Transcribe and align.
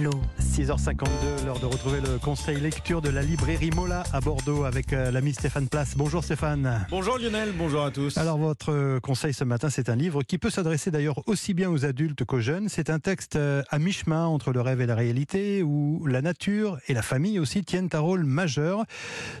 l'eau 0.00 0.20
6h52, 0.54 1.46
l'heure 1.46 1.58
de 1.58 1.66
retrouver 1.66 2.00
le 2.00 2.16
conseil 2.20 2.60
lecture 2.60 3.02
de 3.02 3.08
la 3.08 3.22
librairie 3.22 3.72
Mola 3.72 4.04
à 4.12 4.20
Bordeaux 4.20 4.62
avec 4.62 4.92
euh, 4.92 5.10
l'ami 5.10 5.34
Stéphane 5.34 5.68
Place. 5.68 5.96
Bonjour 5.96 6.22
Stéphane. 6.22 6.86
Bonjour 6.90 7.18
Lionel, 7.18 7.52
bonjour 7.58 7.82
à 7.82 7.90
tous. 7.90 8.16
Alors 8.18 8.38
votre 8.38 8.70
euh, 8.70 9.00
conseil 9.00 9.34
ce 9.34 9.42
matin, 9.42 9.68
c'est 9.68 9.88
un 9.88 9.96
livre 9.96 10.22
qui 10.22 10.38
peut 10.38 10.50
s'adresser 10.50 10.92
d'ailleurs 10.92 11.26
aussi 11.26 11.54
bien 11.54 11.72
aux 11.72 11.84
adultes 11.84 12.24
qu'aux 12.24 12.38
jeunes. 12.38 12.68
C'est 12.68 12.88
un 12.88 13.00
texte 13.00 13.34
euh, 13.34 13.64
à 13.68 13.80
mi-chemin 13.80 14.26
entre 14.26 14.52
le 14.52 14.60
rêve 14.60 14.80
et 14.80 14.86
la 14.86 14.94
réalité 14.94 15.64
où 15.64 16.06
la 16.06 16.22
nature 16.22 16.78
et 16.86 16.94
la 16.94 17.02
famille 17.02 17.40
aussi 17.40 17.64
tiennent 17.64 17.90
un 17.92 17.98
rôle 17.98 18.22
majeur. 18.22 18.84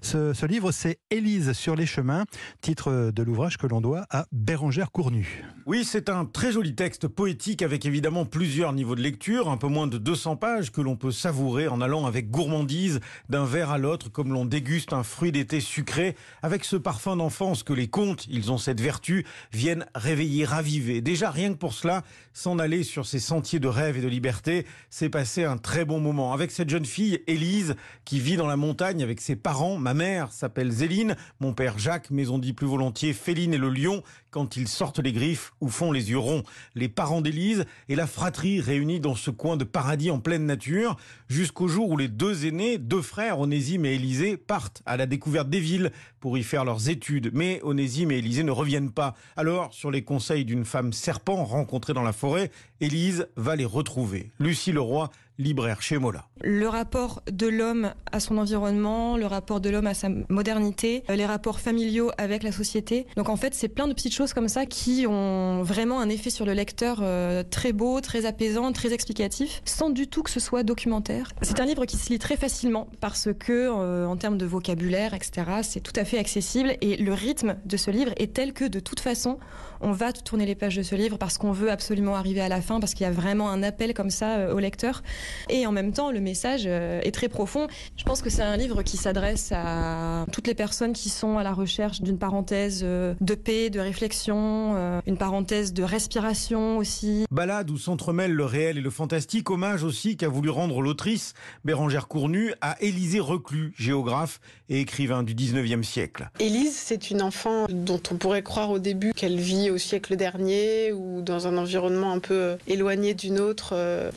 Ce, 0.00 0.32
ce 0.32 0.46
livre, 0.46 0.72
c'est 0.72 0.98
Élise 1.10 1.52
sur 1.52 1.76
les 1.76 1.84
chemins, 1.84 2.24
titre 2.62 3.10
de 3.14 3.22
l'ouvrage 3.22 3.58
que 3.58 3.66
l'on 3.66 3.82
doit 3.82 4.06
à 4.08 4.24
Bérangère 4.32 4.90
Cournu. 4.90 5.44
Oui, 5.66 5.84
c'est 5.84 6.08
un 6.08 6.24
très 6.24 6.52
joli 6.52 6.74
texte 6.74 7.06
poétique 7.06 7.60
avec 7.60 7.84
évidemment 7.84 8.24
plusieurs 8.24 8.72
niveaux 8.72 8.96
de 8.96 9.02
lecture, 9.02 9.50
un 9.50 9.58
peu 9.58 9.68
moins 9.68 9.86
de 9.86 9.98
200 9.98 10.36
pages 10.36 10.72
que 10.72 10.80
l'on 10.80 10.96
savourer 11.10 11.68
en 11.68 11.80
allant 11.80 12.06
avec 12.06 12.30
gourmandise 12.30 13.00
d'un 13.28 13.44
verre 13.44 13.70
à 13.70 13.78
l'autre 13.78 14.10
comme 14.10 14.32
l'on 14.32 14.44
déguste 14.44 14.92
un 14.92 15.02
fruit 15.02 15.32
d'été 15.32 15.60
sucré 15.60 16.16
avec 16.42 16.64
ce 16.64 16.76
parfum 16.76 17.16
d'enfance 17.16 17.62
que 17.62 17.72
les 17.72 17.88
contes, 17.88 18.26
ils 18.28 18.52
ont 18.52 18.58
cette 18.58 18.80
vertu, 18.80 19.26
viennent 19.52 19.86
réveiller, 19.94 20.44
raviver. 20.44 21.00
Déjà 21.00 21.30
rien 21.30 21.52
que 21.52 21.58
pour 21.58 21.74
cela, 21.74 22.02
s'en 22.32 22.58
aller 22.58 22.82
sur 22.82 23.06
ces 23.06 23.18
sentiers 23.18 23.60
de 23.60 23.68
rêve 23.68 23.98
et 23.98 24.00
de 24.00 24.08
liberté, 24.08 24.66
c'est 24.90 25.10
passer 25.10 25.44
un 25.44 25.58
très 25.58 25.84
bon 25.84 26.00
moment 26.00 26.32
avec 26.32 26.50
cette 26.50 26.70
jeune 26.70 26.86
fille 26.86 27.20
Élise 27.26 27.74
qui 28.04 28.20
vit 28.20 28.36
dans 28.36 28.46
la 28.46 28.56
montagne 28.56 29.02
avec 29.02 29.20
ses 29.20 29.36
parents. 29.36 29.76
Ma 29.78 29.94
mère 29.94 30.32
s'appelle 30.32 30.70
Zéline, 30.70 31.16
mon 31.40 31.52
père 31.52 31.78
Jacques, 31.78 32.10
mais 32.10 32.28
on 32.28 32.38
dit 32.38 32.52
plus 32.52 32.66
volontiers 32.66 33.12
Féline 33.12 33.54
et 33.54 33.58
le 33.58 33.68
lion 33.68 34.02
quand 34.30 34.56
ils 34.56 34.68
sortent 34.68 34.98
les 34.98 35.12
griffes 35.12 35.52
ou 35.60 35.68
font 35.68 35.92
les 35.92 36.10
yeux 36.10 36.18
ronds. 36.18 36.42
Les 36.74 36.88
parents 36.88 37.20
d'Élise 37.20 37.66
et 37.88 37.94
la 37.94 38.06
fratrie 38.06 38.60
réunis 38.60 38.98
dans 38.98 39.14
ce 39.14 39.30
coin 39.30 39.56
de 39.56 39.64
paradis 39.64 40.10
en 40.10 40.20
pleine 40.20 40.46
nature, 40.46 40.91
jusqu'au 41.28 41.68
jour 41.68 41.90
où 41.90 41.96
les 41.96 42.08
deux 42.08 42.46
aînés, 42.46 42.78
deux 42.78 43.02
frères, 43.02 43.40
Onésime 43.40 43.84
et 43.84 43.94
Élisée, 43.94 44.36
partent 44.36 44.82
à 44.86 44.96
la 44.96 45.06
découverte 45.06 45.48
des 45.48 45.60
villes 45.60 45.92
pour 46.20 46.38
y 46.38 46.42
faire 46.42 46.64
leurs 46.64 46.88
études. 46.88 47.30
Mais 47.32 47.60
Onésime 47.62 48.10
et 48.10 48.18
Élisée 48.18 48.44
ne 48.44 48.50
reviennent 48.50 48.90
pas. 48.90 49.14
Alors, 49.36 49.72
sur 49.72 49.90
les 49.90 50.02
conseils 50.02 50.44
d'une 50.44 50.64
femme 50.64 50.92
serpent 50.92 51.44
rencontrée 51.44 51.94
dans 51.94 52.02
la 52.02 52.12
forêt, 52.12 52.50
Élise 52.80 53.28
va 53.36 53.56
les 53.56 53.64
retrouver. 53.64 54.30
Lucie 54.38 54.72
Leroy 54.72 55.10
libraire 55.38 55.82
chez 55.82 55.98
Mola. 55.98 56.26
Le 56.42 56.68
rapport 56.68 57.22
de 57.30 57.46
l'homme 57.46 57.92
à 58.10 58.20
son 58.20 58.38
environnement, 58.38 59.16
le 59.16 59.26
rapport 59.26 59.60
de 59.60 59.70
l'homme 59.70 59.86
à 59.86 59.94
sa 59.94 60.08
modernité, 60.28 61.02
les 61.08 61.26
rapports 61.26 61.60
familiaux 61.60 62.10
avec 62.18 62.42
la 62.42 62.52
société. 62.52 63.06
Donc 63.16 63.28
en 63.28 63.36
fait, 63.36 63.54
c'est 63.54 63.68
plein 63.68 63.88
de 63.88 63.92
petites 63.92 64.14
choses 64.14 64.32
comme 64.32 64.48
ça 64.48 64.66
qui 64.66 65.06
ont 65.08 65.62
vraiment 65.62 66.00
un 66.00 66.08
effet 66.08 66.30
sur 66.30 66.44
le 66.44 66.52
lecteur 66.52 66.98
euh, 67.02 67.42
très 67.48 67.72
beau, 67.72 68.00
très 68.00 68.26
apaisant, 68.26 68.72
très 68.72 68.92
explicatif, 68.92 69.62
sans 69.64 69.90
du 69.90 70.08
tout 70.08 70.22
que 70.22 70.30
ce 70.30 70.40
soit 70.40 70.62
documentaire. 70.62 71.30
C'est 71.42 71.60
un 71.60 71.64
livre 71.64 71.86
qui 71.86 71.96
se 71.96 72.10
lit 72.10 72.18
très 72.18 72.36
facilement 72.36 72.88
parce 73.00 73.28
que 73.38 73.52
euh, 73.52 74.06
en 74.06 74.16
termes 74.16 74.38
de 74.38 74.46
vocabulaire, 74.46 75.14
etc., 75.14 75.32
c'est 75.62 75.80
tout 75.80 75.92
à 75.96 76.04
fait 76.04 76.18
accessible 76.18 76.76
et 76.80 76.96
le 76.96 77.12
rythme 77.12 77.56
de 77.64 77.76
ce 77.76 77.90
livre 77.90 78.12
est 78.16 78.34
tel 78.34 78.52
que 78.52 78.64
de 78.64 78.80
toute 78.80 79.00
façon, 79.00 79.38
on 79.80 79.92
va 79.92 80.12
tourner 80.12 80.46
les 80.46 80.54
pages 80.54 80.76
de 80.76 80.82
ce 80.82 80.94
livre 80.94 81.18
parce 81.18 81.38
qu'on 81.38 81.52
veut 81.52 81.70
absolument 81.70 82.14
arriver 82.14 82.40
à 82.40 82.48
la 82.48 82.62
fin, 82.62 82.80
parce 82.80 82.94
qu'il 82.94 83.04
y 83.04 83.08
a 83.08 83.12
vraiment 83.12 83.50
un 83.50 83.62
appel 83.62 83.94
comme 83.94 84.10
ça 84.10 84.36
euh, 84.36 84.54
au 84.54 84.58
lecteur. 84.58 85.02
Et 85.48 85.66
en 85.66 85.72
même 85.72 85.92
temps, 85.92 86.10
le 86.10 86.20
message 86.20 86.62
euh, 86.66 87.00
est 87.02 87.12
très 87.12 87.28
profond. 87.28 87.66
Je 87.96 88.04
pense 88.04 88.22
que 88.22 88.30
c'est 88.30 88.42
un 88.42 88.56
livre 88.56 88.82
qui 88.82 88.96
s'adresse 88.96 89.50
à 89.52 90.26
toutes 90.32 90.46
les 90.46 90.54
personnes 90.54 90.92
qui 90.92 91.08
sont 91.08 91.38
à 91.38 91.42
la 91.42 91.52
recherche 91.52 92.00
d'une 92.00 92.18
parenthèse 92.18 92.82
euh, 92.84 93.14
de 93.20 93.34
paix, 93.34 93.70
de 93.70 93.80
réflexion, 93.80 94.74
euh, 94.76 95.00
une 95.06 95.16
parenthèse 95.16 95.72
de 95.72 95.82
respiration 95.82 96.78
aussi. 96.78 97.24
Balade 97.30 97.70
où 97.70 97.78
s'entremêlent 97.78 98.32
le 98.32 98.44
réel 98.44 98.78
et 98.78 98.80
le 98.80 98.90
fantastique, 98.90 99.50
hommage 99.50 99.82
aussi 99.82 100.16
qu'a 100.16 100.28
voulu 100.28 100.50
rendre 100.50 100.80
l'autrice 100.80 101.34
Bérangère 101.64 102.08
Cournu 102.08 102.54
à 102.60 102.76
Élisée 102.80 103.20
Reclus, 103.20 103.72
géographe 103.76 104.40
et 104.68 104.80
écrivain 104.80 105.22
du 105.22 105.34
19e 105.34 105.82
siècle. 105.82 106.30
Élise, 106.40 106.74
c'est 106.74 107.10
une 107.10 107.22
enfant 107.22 107.66
dont 107.68 108.00
on 108.10 108.16
pourrait 108.16 108.42
croire 108.42 108.70
au 108.70 108.78
début 108.78 109.12
qu'elle 109.12 109.38
vit 109.38 109.70
au 109.70 109.78
siècle 109.78 110.16
dernier 110.16 110.92
ou 110.92 111.22
dans 111.22 111.46
un 111.46 111.56
environnement 111.56 112.12
un 112.12 112.18
peu 112.18 112.56
éloigné 112.66 113.14
d'une 113.14 113.38
autre. 113.38 113.74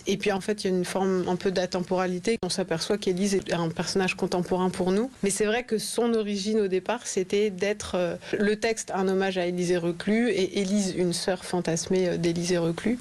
Et 0.07 0.17
puis 0.17 0.31
en 0.31 0.41
fait, 0.41 0.63
il 0.63 0.71
y 0.71 0.73
a 0.73 0.77
une 0.77 0.85
forme 0.95 1.27
un 1.27 1.35
peu 1.35 1.51
d'atemporalité. 1.51 2.37
On 2.41 2.47
s'aperçoit 2.47 2.97
qu'Élise 2.97 3.35
est 3.35 3.53
un 3.53 3.67
personnage 3.67 4.15
contemporain 4.15 4.69
pour 4.69 4.93
nous. 4.93 5.11
Mais 5.23 5.29
c'est 5.29 5.43
vrai 5.43 5.63
que 5.63 5.77
son 5.77 6.13
origine 6.13 6.61
au 6.61 6.69
départ, 6.69 7.05
c'était 7.05 7.49
d'être 7.49 7.95
euh, 7.95 8.15
le 8.39 8.55
texte 8.55 8.93
un 8.95 9.09
hommage 9.09 9.37
à 9.37 9.45
Élisée 9.45 9.75
Reclus 9.75 10.29
et 10.29 10.61
Élise 10.61 10.93
une 10.97 11.11
sœur 11.11 11.43
fantasmée 11.43 12.07
euh, 12.07 12.17
d'Élisée 12.17 12.57
Reclus 12.57 12.97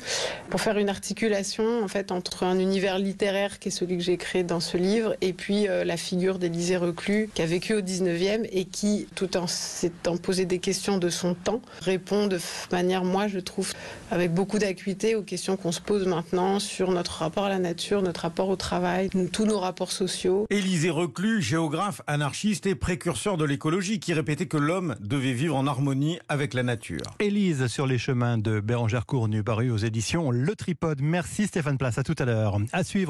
pour 0.50 0.60
faire 0.60 0.77
une 0.77 0.88
articulation 0.88 1.84
en 1.84 1.87
fait 1.87 2.10
entre 2.10 2.43
un 2.43 2.59
univers 2.59 2.99
littéraire 2.99 3.60
qui 3.60 3.69
est 3.69 3.71
celui 3.71 3.97
que 3.97 4.03
j'ai 4.03 4.16
créé 4.16 4.43
dans 4.43 4.59
ce 4.59 4.77
livre 4.77 5.15
et 5.21 5.33
puis 5.33 5.69
euh, 5.69 5.84
la 5.84 5.97
figure 5.97 6.41
d'Élisée 6.41 6.77
Reclus 6.77 7.31
qui 7.33 7.43
a 7.43 7.47
vécu 7.47 7.75
au 7.75 7.81
19e 7.81 8.49
et 8.50 8.65
qui 8.65 9.06
tout 9.15 9.37
en 9.37 9.47
s'étant 9.47 10.16
posé 10.16 10.47
des 10.47 10.59
questions 10.59 10.99
de 10.99 11.10
son 11.10 11.34
temps 11.34 11.60
répond 11.81 12.27
de 12.27 12.41
manière 12.72 13.04
moi 13.04 13.28
je 13.28 13.38
trouve 13.38 13.72
avec 14.10 14.33
beaucoup 14.33 14.59
d'acuité 14.59 15.15
aux 15.15 15.22
questions 15.22 15.56
qu'on 15.56 15.72
se 15.72 15.81
pose 15.81 16.06
maintenant 16.06 16.59
sur 16.59 16.91
notre 16.91 17.19
rapport 17.19 17.44
à 17.44 17.50
la 17.50 17.60
nature, 17.84 18.00
notre 18.00 18.22
rapport 18.22 18.49
au 18.49 18.56
travail, 18.56 19.11
tous 19.31 19.45
nos 19.45 19.59
rapports 19.59 19.93
sociaux. 19.93 20.47
Élisée 20.49 20.89
Reclus, 20.89 21.43
géographe, 21.43 22.00
anarchiste 22.06 22.65
et 22.65 22.75
précurseur 22.75 23.37
de 23.37 23.45
l'écologie, 23.45 24.00
qui 24.00 24.15
répétait 24.15 24.47
que 24.47 24.56
l'homme 24.56 24.95
devait 25.00 25.34
vivre 25.34 25.55
en 25.55 25.67
harmonie 25.67 26.19
avec 26.31 26.55
la 26.55 26.62
nature. 26.62 27.03
Élise 27.21 27.67
sur 27.67 27.87
les 27.87 27.99
chemins 27.99 28.39
de 28.39 28.61
Bérangère 28.61 29.05
Cournu, 29.05 29.43
paru 29.43 29.71
aux 29.71 29.77
éditions 29.77 30.31
Le 30.31 30.55
Tripode. 30.55 31.03
Merci 31.03 31.47
Stéphane 31.47 31.77
Place, 31.77 31.99
à 31.99 32.05
tout 32.05 32.15
à 32.19 32.25
l'heure. 32.25 32.56
À 32.72 32.84
suivre. 32.84 33.03